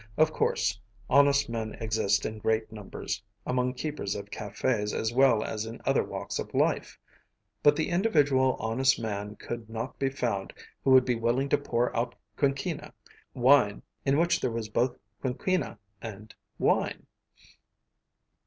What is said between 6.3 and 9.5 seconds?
of life; but the individual honest man